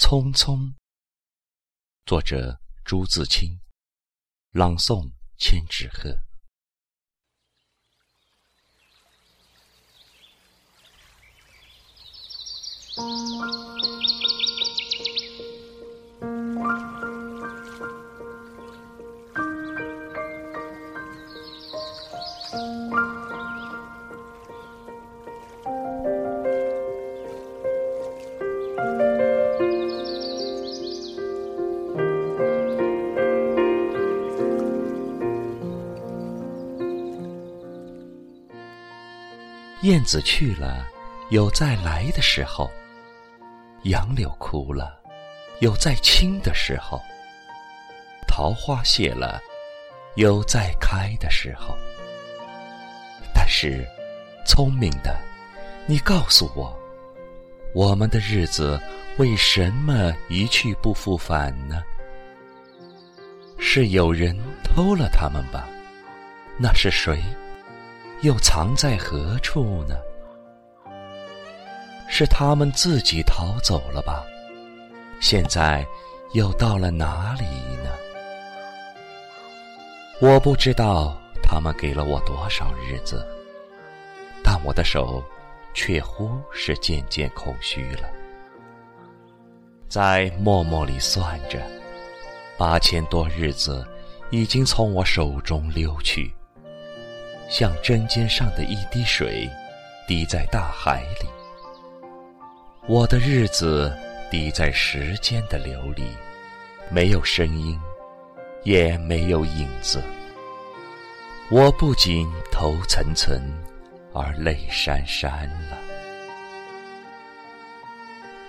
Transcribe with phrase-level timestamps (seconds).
[0.00, 0.74] 匆匆。
[2.06, 3.60] 作者：朱自清，
[4.50, 6.29] 朗诵：千纸鹤。
[39.82, 40.86] 燕子去了，
[41.30, 42.70] 有再来的时候；
[43.84, 45.00] 杨柳枯了，
[45.60, 47.00] 有再青的时候；
[48.28, 49.40] 桃花谢了，
[50.16, 51.74] 有再开的时候。
[53.34, 53.88] 但是，
[54.46, 55.18] 聪明的，
[55.86, 56.78] 你告诉我，
[57.74, 58.78] 我们的日子
[59.16, 61.82] 为什么一去不复返呢？
[63.58, 65.66] 是有人偷了他们吧？
[66.58, 67.18] 那是谁？
[68.22, 69.96] 又藏在何处呢？
[72.08, 74.22] 是他们自己逃走了吧？
[75.20, 75.86] 现在
[76.34, 77.44] 又到了哪里
[77.82, 77.90] 呢？
[80.20, 83.26] 我不知道他们给了我多少日子，
[84.44, 85.24] 但我的手
[85.72, 88.08] 却乎是渐渐空虚了。
[89.88, 91.58] 在默默里算着，
[92.58, 93.86] 八千多日子
[94.28, 96.30] 已经从我手中溜去。
[97.50, 99.50] 像针尖上的一滴水，
[100.06, 101.28] 滴在大海里。
[102.86, 103.92] 我的日子
[104.30, 106.04] 滴在时间的流里，
[106.88, 107.76] 没有声音，
[108.62, 110.00] 也没有影子。
[111.50, 113.40] 我不仅头涔涔，
[114.14, 115.76] 而泪潸潸了。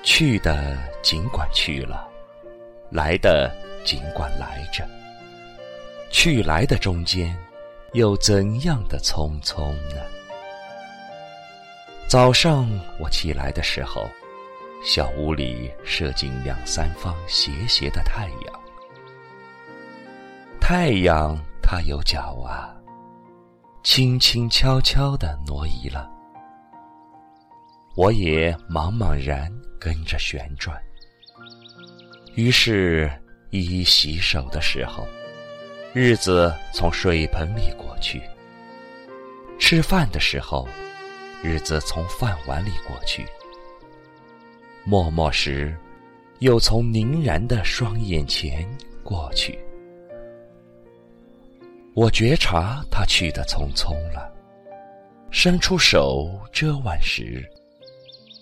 [0.03, 2.07] 去的尽管去了，
[2.91, 3.51] 来的
[3.83, 4.87] 尽管来着。
[6.11, 7.35] 去来的中间。
[7.93, 10.01] 又怎样的匆匆呢？
[12.07, 12.69] 早上
[12.99, 14.09] 我起来的时候，
[14.83, 18.61] 小屋里射进两三方斜斜的太阳。
[20.59, 22.73] 太阳它有脚啊，
[23.83, 26.09] 轻轻悄悄的挪移了。
[27.95, 30.81] 我也茫茫然跟着旋转。
[32.35, 33.11] 于是，
[33.49, 35.05] 一洗手的时候。
[35.93, 38.21] 日子从水盆里过去，
[39.59, 40.65] 吃饭的时候，
[41.43, 43.25] 日子从饭碗里过去。
[44.85, 45.77] 默默时，
[46.39, 48.65] 又从凝然的双眼前
[49.03, 49.59] 过去。
[51.93, 54.33] 我觉察他去的匆匆了，
[55.29, 57.45] 伸出手遮挽时，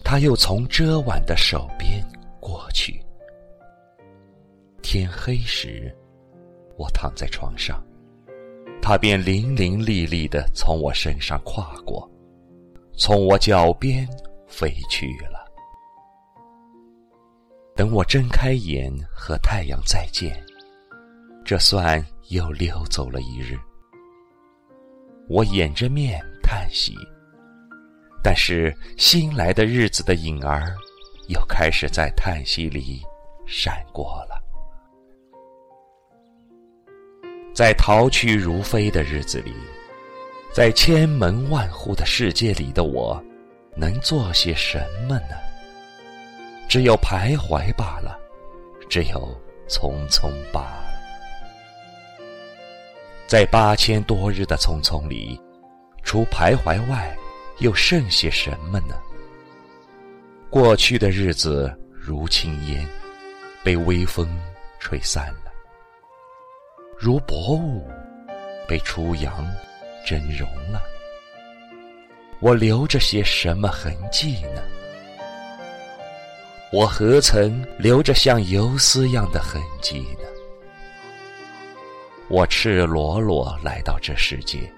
[0.04, 2.06] 他又从遮挽的手边
[2.40, 3.02] 过去。
[4.84, 5.92] 天黑时。
[6.80, 7.84] 我躺在床上，
[8.82, 12.10] 他便伶伶俐俐地从我身上跨过，
[12.98, 14.08] 从我脚边
[14.48, 15.46] 飞去了。
[17.76, 20.42] 等我睁开眼和太阳再见，
[21.44, 23.60] 这算又溜走了一日。
[25.28, 26.96] 我掩着面叹息，
[28.24, 30.74] 但是新来的日子的影儿，
[31.28, 33.02] 又开始在叹息里
[33.46, 34.42] 闪过了。
[37.59, 39.53] 在逃去如飞的日子里，
[40.50, 43.22] 在千门万户的世界里的我，
[43.75, 45.36] 能做些什么呢？
[46.69, 48.18] 只有徘徊罢了，
[48.90, 49.38] 只有
[49.68, 50.88] 匆匆罢了。
[53.28, 55.38] 在八千多日的匆匆里，
[56.02, 57.14] 除徘徊外，
[57.58, 58.96] 又剩些什么呢？
[60.50, 62.88] 过去的日子如轻烟，
[63.66, 64.34] 被微风
[64.80, 65.49] 吹散了。
[67.02, 67.90] 如薄雾，
[68.68, 69.48] 被初阳
[70.06, 70.82] 蒸融了。
[72.42, 74.62] 我留着些什么痕迹呢？
[76.74, 80.28] 我何曾留着像游丝样的痕迹呢？
[82.28, 84.69] 我赤裸裸来到这世界，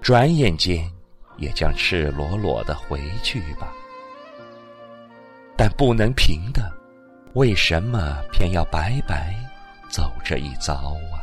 [0.00, 0.90] 转眼间
[1.36, 3.70] 也将赤裸裸的回去吧。
[5.58, 6.72] 但不能平的，
[7.34, 9.34] 为什么偏要白白
[9.90, 10.74] 走这一遭
[11.12, 11.20] 啊？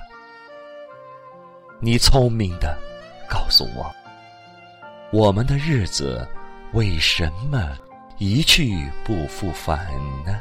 [1.84, 2.78] 你聪明的，
[3.28, 3.92] 告诉我，
[5.12, 6.28] 我们的日子
[6.74, 7.76] 为什么
[8.20, 9.88] 一去不复返
[10.24, 10.40] 呢？